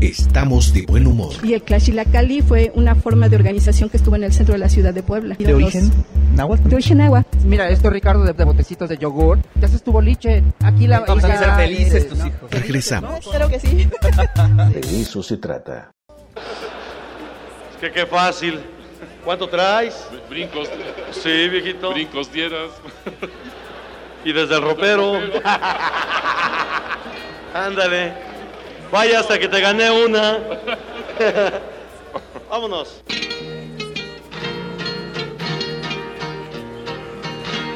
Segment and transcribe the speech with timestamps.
[0.00, 1.32] estamos de buen humor.
[1.42, 4.68] Y el Cali fue una forma de organización que estuvo en el centro de la
[4.68, 5.36] ciudad de Puebla.
[5.38, 5.90] ¿De origen
[6.34, 6.68] náhuatl?
[6.68, 7.38] De origen náhuatl.
[7.44, 9.38] Mira, esto Ricardo de, botecitos de yogur.
[9.54, 10.42] Ya se estuvo liche.
[10.62, 11.00] Aquí la...
[11.00, 12.50] Vamos a ser felices tus hijos.
[12.50, 13.26] Regresamos.
[13.32, 13.88] Creo que sí.
[14.72, 15.90] De eso se trata.
[17.72, 18.60] Es que qué fácil.
[19.24, 20.06] ¿Cuánto traes?
[20.28, 20.68] Brincos.
[21.10, 21.90] Sí, viejito.
[21.90, 22.70] Brincos dieras.
[24.24, 25.14] Y desde el ropero.
[27.54, 28.25] Ándale.
[28.92, 30.38] Vaya hasta que te gané una.
[32.50, 33.02] Vámonos.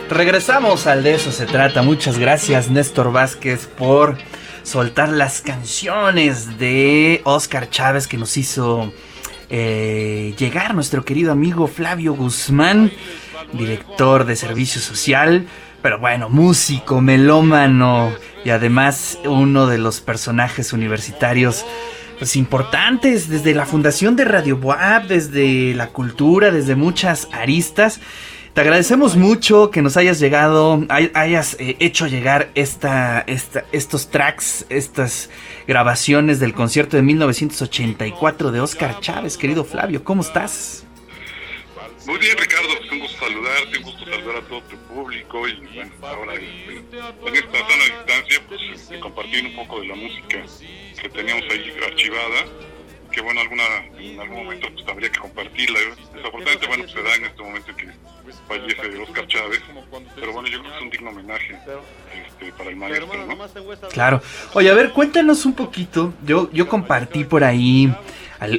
[0.08, 1.82] Regresamos al de eso se trata.
[1.82, 4.16] Muchas gracias Néstor Vázquez por
[4.62, 8.92] soltar las canciones de Oscar Chávez que nos hizo
[9.48, 12.92] eh, llegar nuestro querido amigo Flavio Guzmán,
[13.52, 15.46] director de Servicio Social,
[15.82, 18.12] pero bueno, músico, melómano
[18.44, 21.64] y además uno de los personajes universitarios
[22.18, 28.00] pues importantes desde la fundación de Radio Boab, desde la cultura, desde muchas aristas.
[28.52, 34.66] Te agradecemos mucho que nos hayas llegado, hayas eh, hecho llegar esta, esta, estos tracks,
[34.68, 35.30] estas
[35.66, 40.04] grabaciones del concierto de 1984 de Oscar Chávez, querido Flavio.
[40.04, 40.84] ¿Cómo estás?
[42.06, 45.54] Muy bien, Ricardo, pues un gusto saludarte, un gusto saludar a todo tu público y
[45.74, 46.34] bueno, ahora
[47.26, 50.44] en esta sana distancia, pues compartir un poco de la música
[51.00, 52.44] que teníamos ahí archivada
[53.10, 53.64] que bueno, alguna,
[53.98, 55.78] en algún momento pues habría que compartirla.
[56.14, 57.88] Desafortunadamente, bueno, pues se da en este momento que
[58.46, 59.60] fallece Oscar Chávez,
[60.14, 61.58] pero bueno, yo creo que es un digno homenaje
[62.26, 63.88] este, para el maestro, ¿no?
[63.88, 64.22] Claro.
[64.54, 66.14] Oye, a ver, cuéntanos un poquito.
[66.24, 67.92] Yo, yo compartí por ahí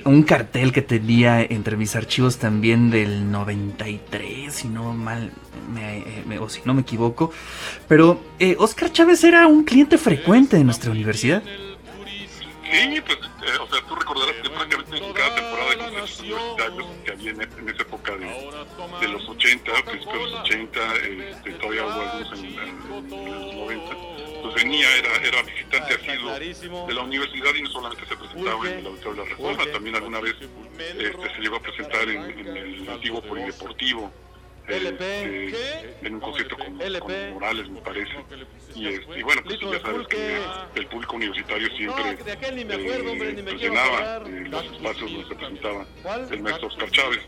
[0.05, 5.31] un cartel que tenía entre mis archivos también del 93, si no mal
[6.27, 7.31] me, o si no me equivoco.
[7.87, 11.41] Pero eh, Oscar Chávez era un cliente frecuente de nuestra universidad.
[11.43, 16.87] Sí, pues, eh, o sea, tú recordarás que prácticamente en cada temporada de conciertos universitarios
[17.03, 21.51] que había en, en, esa época de, de los 80, principios de los 80, este,
[21.53, 24.20] todavía hubo algunos en, en, los 90,
[24.55, 28.85] venía, era, era visitante asiduo de la universidad y no solamente se presentaba en el
[28.87, 32.89] Auditorio de la Reforma, también alguna vez este, se llegó a presentar en, en el
[32.89, 34.11] antiguo polideportivo
[34.71, 38.11] este, en un concierto con, con, Morales, me parece.
[38.75, 40.41] Y, este, y bueno, pues ya sabes que
[40.75, 45.85] el público universitario siempre eh, llenaba eh, los espacios donde se presentaba
[46.31, 47.21] el maestro Oscar Chávez.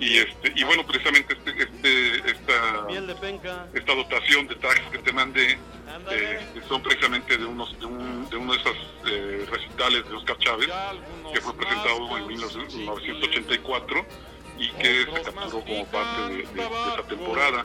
[0.00, 2.86] Y, este, y bueno, precisamente este, este, esta,
[3.74, 5.58] esta dotación de tags que te mandé
[6.10, 6.38] eh,
[6.68, 8.76] son precisamente de, unos, de, un, de uno de esos
[9.06, 10.68] eh, recitales de Oscar Chávez,
[11.32, 14.06] que fue presentado en 1984
[14.58, 17.64] y que se capturó como parte de, de, de esa temporada.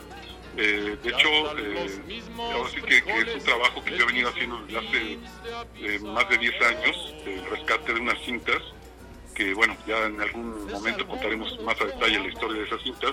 [0.56, 4.28] Eh, de hecho, eh, ahora sí que, que, es un trabajo que yo he venido
[4.30, 5.18] haciendo desde hace
[5.80, 8.58] eh, más de 10 años, el rescate de unas cintas,
[9.34, 13.12] que bueno, ya en algún momento contaremos más a detalle la historia de esas cintas,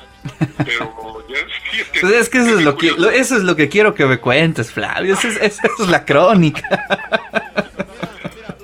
[0.66, 1.36] pero ya
[1.72, 2.00] sí es que...
[2.02, 4.18] Pues es que eso es, lo que, lo, eso es lo que quiero que me
[4.20, 6.68] cuentes, Flavio, esa es, esa es la crónica.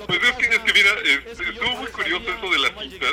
[0.07, 0.89] Pues es que, es que mira,
[1.29, 3.11] estuvo muy curioso eso de las cintas,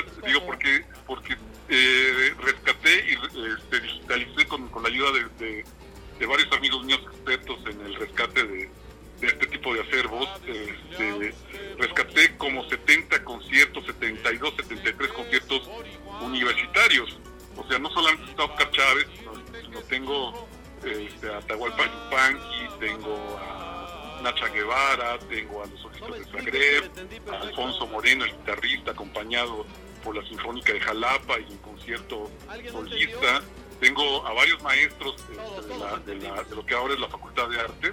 [21.21, 26.91] este, a Atahualpa Yupanqui, tengo a Nacha Guevara, tengo a los Ojitos de Zagreb,
[27.31, 29.67] a Alfonso Moreno, el guitarrista, acompañado
[30.03, 32.31] por la Sinfónica de Jalapa y un concierto
[32.71, 33.43] solista.
[33.81, 37.09] Tengo a varios maestros este, de, la, de, la, de, lo que ahora es la
[37.09, 37.93] Facultad de Artes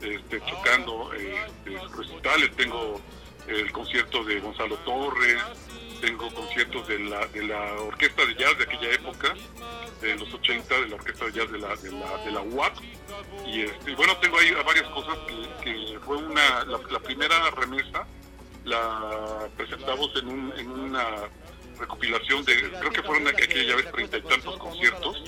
[0.00, 1.36] este, tocando eh,
[1.96, 2.54] recitales.
[2.56, 3.00] Tengo
[3.48, 5.40] el concierto de Gonzalo Torres,
[6.00, 9.34] tengo conciertos de la, de la orquesta de jazz de aquella época,
[10.00, 12.76] de los 80, de la orquesta de jazz de la, de la, de la UAP.
[13.46, 15.16] Y este, bueno, tengo ahí varias cosas
[15.62, 18.06] que, fue una, la, la primera remesa
[18.64, 21.28] la presentamos en, un, en una
[21.78, 25.22] recopilación de, creo que fueron aquella vez treinta y tantos conciertos,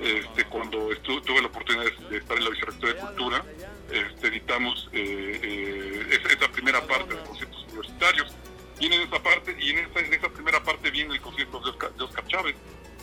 [0.00, 3.44] este, cuando estuve, tuve la oportunidad de estar en la Vicerrectoría de Cultura,
[3.90, 8.34] este, editamos eh, eh, esa, primera parte de conciertos universitarios,
[8.80, 11.92] en esa parte, y en esa, en esa primera parte viene el concierto de Oscar,
[11.94, 12.56] de Oscar Chávez.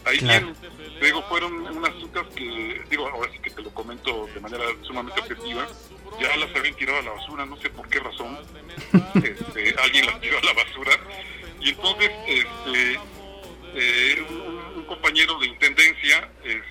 [0.05, 0.53] Ahí claro.
[0.77, 4.63] viene, digo, fueron unas cintas que, digo, ahora sí que te lo comento de manera
[4.81, 5.67] sumamente objetiva,
[6.19, 8.37] ya las habían tirado a la basura, no sé por qué razón,
[9.15, 10.91] este, alguien las tiró a la basura,
[11.59, 12.99] y entonces este,
[13.75, 16.70] eh, un, un, compañero de intendencia, este,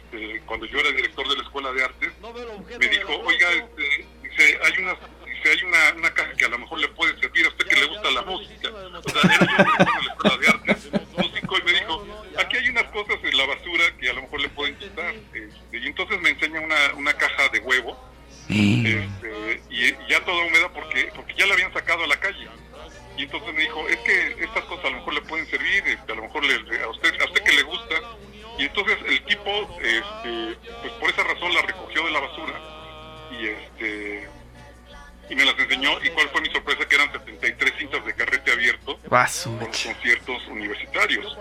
[39.50, 39.92] mecha.
[39.92, 41.38] conciertos universitarios.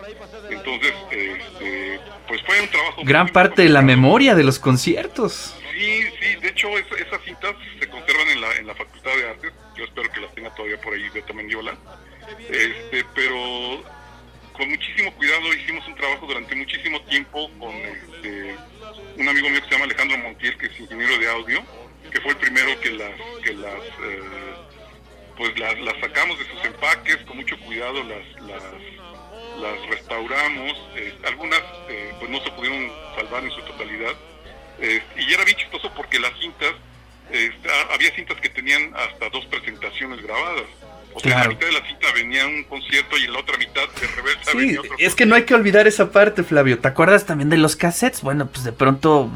[0.49, 3.01] Entonces, este, pues fue un trabajo.
[3.03, 5.55] Gran parte de la memoria de los conciertos.
[5.73, 9.29] Sí, sí, de hecho es- esas cintas se conservan en la, en la Facultad de
[9.29, 11.73] Artes, yo espero que las tenga todavía por ahí Beto Mendiola,
[12.49, 13.81] este, pero
[14.53, 18.55] con muchísimo cuidado hicimos un trabajo durante muchísimo tiempo con este,
[19.17, 21.63] un amigo mío que se llama Alejandro Montiel, que es ingeniero de audio,
[22.11, 23.11] que fue el primero que las,
[23.41, 23.73] que las,
[24.03, 24.21] eh,
[25.39, 28.61] pues las, las sacamos de sus empaques con mucho cuidado, las, las,
[29.57, 34.13] las restauramos, eh, algunas eh, pues no se pudieron salvar en su totalidad,
[34.81, 36.73] eh, y era bien chistoso porque las cintas,
[37.31, 40.65] eh, ah, había cintas que tenían hasta dos presentaciones grabadas.
[41.13, 41.49] O sea, en Claro.
[41.51, 44.51] la mitad de la cinta venía un concierto y en la otra mitad de reversa
[44.51, 46.79] Sí, venía otro es que no hay que olvidar esa parte, Flavio.
[46.79, 48.21] ¿Te acuerdas también de los cassettes?
[48.21, 49.31] Bueno, pues de pronto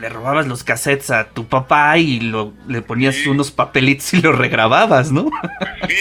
[0.00, 3.28] le robabas los cassettes a tu papá y lo, le ponías Sí.
[3.28, 5.30] unos papelitos y los regrababas, ¿no?
[5.88, 5.96] Sí,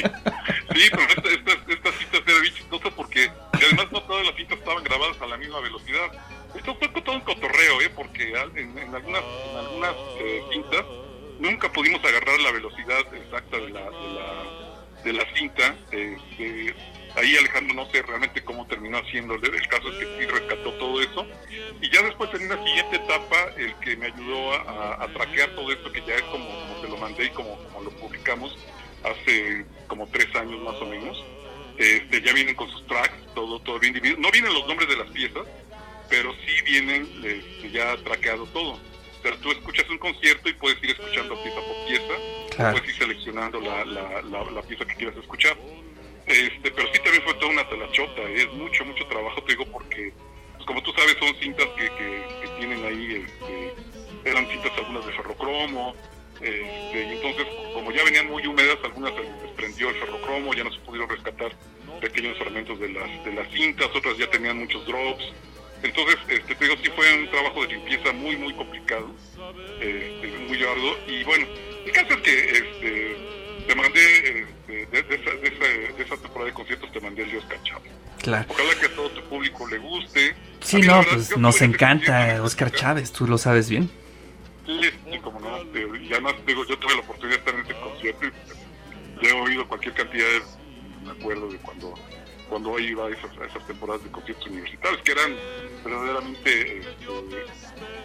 [24.54, 27.30] a, a- a traquear todo esto, que ya es como, como te lo mandé y
[27.30, 28.58] como, como lo publicamos
[29.04, 31.24] hace como tres años más o menos.
[31.78, 34.20] Este, ya vienen con sus tracks, todo, todo bien dividido.
[34.20, 35.44] No vienen los nombres de las piezas,
[36.10, 38.74] pero sí vienen este, ya traqueado todo.
[38.74, 42.14] O sea, tú escuchas un concierto y puedes ir escuchando pieza por pieza,
[42.56, 42.72] Claro.
[42.78, 45.58] puedes ir seleccionando la, la, la, la pieza que quieras escuchar.
[46.28, 50.14] Este, pero sí también fue toda una telachota, es mucho, mucho trabajo, te digo, porque,
[50.54, 53.74] pues, como tú sabes, son cintas que, que, que tienen ahí, este,
[54.26, 55.96] eran cintas algunas de ferrocromo,
[56.42, 60.72] este, y entonces, como ya venían muy húmedas, algunas se desprendió el ferrocromo, ya no
[60.72, 61.52] se pudieron rescatar
[62.02, 65.24] pequeños fragmentos de las, de las cintas, otras ya tenían muchos drops.
[65.82, 69.08] Entonces, este, te digo, sí fue un trabajo de limpieza muy, muy complicado,
[69.80, 70.98] este, muy arduo.
[71.08, 71.46] Y bueno,
[71.86, 73.18] el caso es que este,
[73.68, 77.24] te mandé, este, de, de esa, de, esa, de esa temporada de conciertos, te mandé
[77.24, 77.82] el Dios Cachao.
[78.22, 78.46] Claro.
[78.50, 80.36] Ojalá que a todo tu público le guste.
[80.62, 83.90] Sí, no, verdad, pues nos encanta Oscar Chávez, tú lo sabes bien.
[89.86, 91.06] Cualquier cantidad de.
[91.06, 91.94] Me acuerdo de cuando
[92.50, 95.36] cuando iba a esas, a esas temporadas de conciertos universitarios, que eran
[95.84, 97.06] verdaderamente este,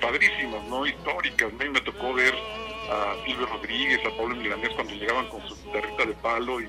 [0.00, 0.86] padrísimas, ¿no?
[0.86, 1.52] Históricas.
[1.52, 1.64] ¿no?
[1.64, 2.34] Y me tocó ver
[2.90, 6.68] a Silvio Rodríguez, a Pablo Milanés cuando llegaban con su guitarrita de palo y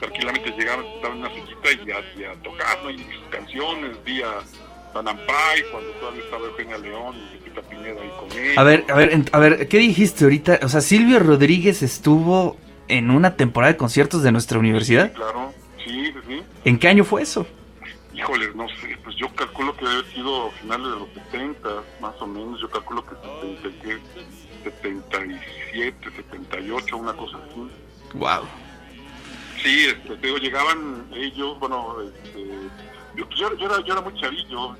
[0.00, 2.90] tranquilamente llegaban, estaban en una sillita y a, y a tocar, ¿no?
[2.90, 4.40] Y sus canciones, vi a
[4.92, 8.58] Tanampay, cuando todavía estaba Eugenia León y Pepita ahí con él.
[8.58, 10.58] A ver, a ver, a ver, ¿qué dijiste ahorita?
[10.64, 12.56] O sea, Silvio Rodríguez estuvo
[12.88, 15.12] en una temporada de conciertos de nuestra universidad.
[15.12, 15.52] Claro,
[15.84, 16.42] sí, sí.
[16.64, 17.46] ¿En qué año fue eso?
[18.14, 21.68] Híjole, no sé, pues yo calculo que debe haber sido finales de los 70,
[22.00, 22.60] más o menos.
[22.60, 24.00] Yo calculo que 70, y qué,
[24.64, 27.70] 77, 78, una cosa así.
[28.14, 28.44] Wow.
[29.62, 32.46] Sí, este, te digo, llegaban ellos, bueno, este,
[33.16, 34.76] yo, pues, yo, yo era, yo era muy chavillo,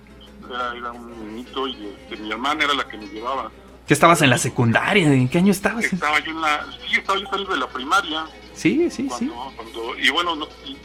[0.49, 3.51] era, era un niñito y este, mi hermana era la que me llevaba.
[3.87, 5.13] ¿Qué estabas en la secundaria?
[5.13, 5.85] ¿En qué año estabas?
[5.93, 9.09] Estaba yo en la, sí, estaba yo saliendo de la primaria, Sí, sí, sí.
[9.09, 10.77] cuando, cuando, y bueno, no, y,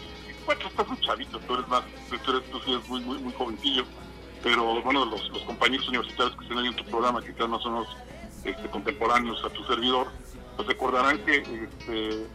[0.46, 3.34] bueno, tú estás muy chavito, tú eres más, tú eres, tú eres muy, muy, muy
[3.34, 3.84] jovencillo,
[4.42, 7.66] pero bueno, los, los compañeros universitarios que están ahí en tu programa, que están más
[7.66, 7.88] o menos
[8.44, 10.08] este, contemporáneos a tu servidor,
[10.56, 12.26] pues recordarán que este,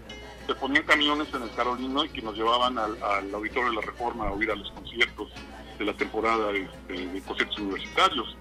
[0.47, 3.83] se ponían camiones en el Carolino y que nos llevaban al, al auditorio de la
[3.83, 5.33] Reforma a oír a los conciertos
[5.78, 8.37] de la temporada este, de conciertos universitarios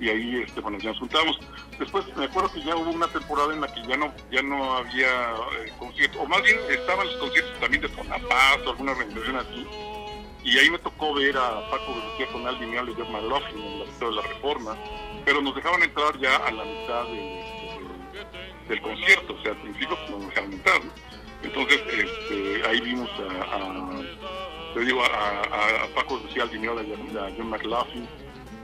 [0.00, 1.38] y ahí este, bueno, ya nos juntábamos.
[1.78, 4.72] Después me acuerdo que ya hubo una temporada en la que ya no ya no
[4.78, 5.06] había
[5.64, 9.66] eh, conciertos, o más bien estaban los conciertos también de Fonapaz o alguna organización así,
[10.44, 13.84] y ahí me tocó ver a Paco Lucía con Alvin y a McLaughlin en la
[14.08, 14.76] de la Reforma,
[15.24, 19.58] pero nos dejaban entrar ya a la mitad de- de- del concierto, o sea, al
[19.62, 20.92] principio pues, nos dejaban entrar, ¿no?
[21.42, 26.66] Entonces, este, ahí vimos a, a- te digo, a, a- a Paco Lucía Alvin y
[26.66, 28.08] a John McLaughlin,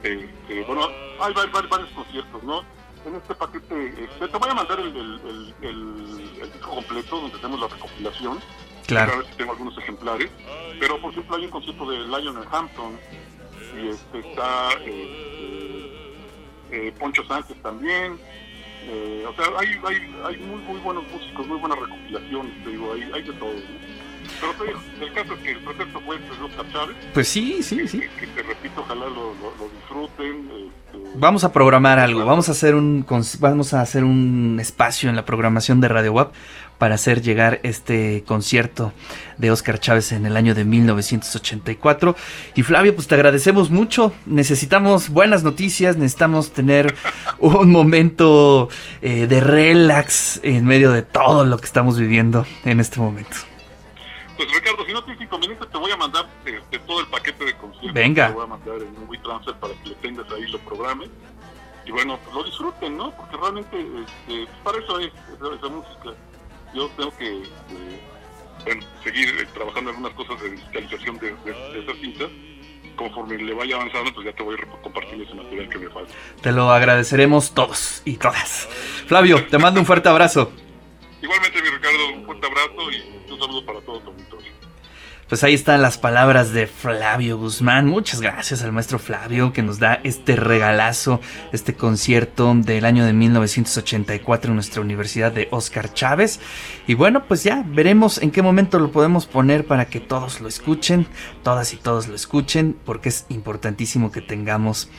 [0.05, 0.87] este, bueno,
[1.19, 2.61] hay, va- va- varios conciertos, ¿no?
[3.05, 4.95] En este paquete, este, te voy a mandar el, el,
[5.25, 8.39] el, el- el disco completo donde tenemos la recopilación.
[8.87, 9.13] Claro.
[9.13, 10.29] A ver si tengo algunos ejemplares.
[10.79, 12.99] Pero, por ejemplo, hay un concierto de Lionel Hampton
[13.81, 15.91] y este, está eh,
[16.71, 18.19] eh, Poncho Sánchez también.
[18.87, 22.93] Eh, o sea, hay, hay, hay muy, muy buenos músicos, muy buenas recopilaciones, te digo,
[22.93, 23.53] hay, hay de todo.
[23.53, 24.04] ¿no?
[24.39, 27.99] Pero el caso es que el pretexto fue Oscar Chávez, Pues sí, sí, sí.
[27.99, 30.49] que, que te repito, ojalá lo, lo, lo disfruten.
[30.67, 33.05] este, Vamos a programar algo, vamos a hacer un
[33.39, 36.33] vamos a hacer un espacio en la programación de Radio WAP
[36.77, 38.91] para hacer llegar este concierto
[39.37, 42.15] de Oscar Chávez en el año de 1984.
[42.55, 44.11] Y Flavio, pues te agradecemos mucho.
[44.25, 46.93] Necesitamos buenas noticias, necesitamos tener
[47.39, 48.67] un momento
[49.01, 53.37] eh, de relax en medio de todo lo que estamos viviendo en este momento.
[54.37, 57.55] Pues Ricardo, si no tienes inconveniente, te voy a mandar este, todo el paquete de
[57.55, 57.93] conciertos.
[57.93, 58.27] Venga.
[58.27, 61.09] Te voy a mandar en un WeTransfer para que lo tengas ahí, lo programes.
[61.85, 63.15] Y bueno, pues lo disfruten, ¿no?
[63.15, 66.09] Porque realmente este, para eso es esa, esa música.
[66.73, 68.01] Yo tengo que eh,
[68.65, 72.29] bueno, seguir eh, trabajando en algunas cosas de digitalización de, de, de esas cintas.
[72.97, 76.13] Conforme le vaya avanzando, pues ya te voy a compartir ese material que me falta.
[76.41, 78.67] Te lo agradeceremos todos y todas.
[79.05, 80.51] Flavio, te mando un fuerte abrazo.
[81.25, 84.51] Igualmente, mi Ricardo, un fuerte abrazo y un saludo para todo tu auditorio.
[85.27, 87.87] Pues ahí están las palabras de Flavio Guzmán.
[87.87, 91.19] Muchas gracias al maestro Flavio que nos da este regalazo,
[91.51, 96.39] este concierto del año de 1984 en nuestra Universidad de Oscar Chávez.
[96.85, 100.47] Y bueno, pues ya veremos en qué momento lo podemos poner para que todos lo
[100.47, 101.07] escuchen,
[101.41, 104.89] todas y todos lo escuchen, porque es importantísimo que tengamos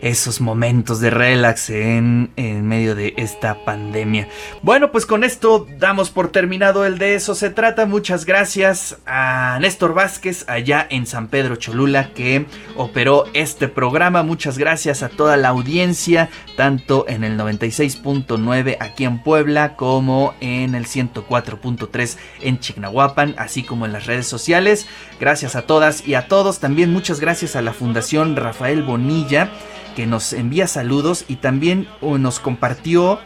[0.00, 4.28] esos momentos de relax en, en medio de esta pandemia.
[4.62, 7.86] Bueno, pues con esto damos por terminado el de eso se trata.
[7.86, 14.22] Muchas gracias a Néstor Vázquez allá en San Pedro Cholula que operó este programa.
[14.22, 20.74] Muchas gracias a toda la audiencia, tanto en el 96.9 aquí en Puebla como en
[20.74, 24.86] el 104.3 en Chignahuapan, así como en las redes sociales.
[25.20, 26.60] Gracias a todas y a todos.
[26.60, 29.50] También muchas gracias a la Fundación Rafael Bonilla
[29.98, 33.18] que nos envía saludos y también nos compartió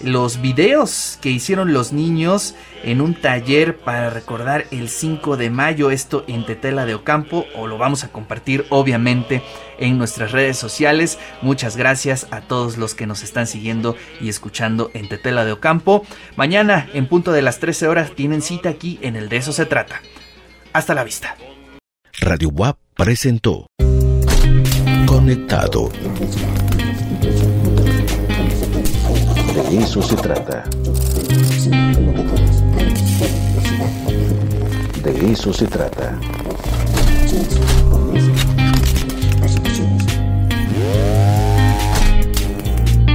[0.00, 5.90] los videos que hicieron los niños en un taller para recordar el 5 de mayo,
[5.90, 9.42] esto en Tetela de Ocampo, o lo vamos a compartir obviamente
[9.80, 11.18] en nuestras redes sociales.
[11.42, 16.06] Muchas gracias a todos los que nos están siguiendo y escuchando en Tetela de Ocampo.
[16.36, 19.66] Mañana, en punto de las 13 horas, tienen cita aquí en el De Eso Se
[19.66, 20.00] Trata.
[20.72, 21.34] Hasta la vista.
[22.20, 23.66] Radio WAP presentó
[25.30, 25.88] Conectado.
[29.54, 30.64] De eso se trata.
[35.04, 36.18] De eso se trata.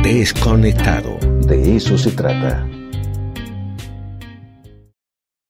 [0.01, 1.17] Desconectado.
[1.41, 2.65] De eso se trata.